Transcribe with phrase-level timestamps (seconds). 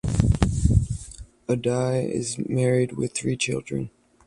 [1.47, 3.91] Addai is married with three children.